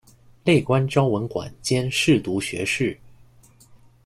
[0.43, 2.99] 累官昭文馆兼侍读学士。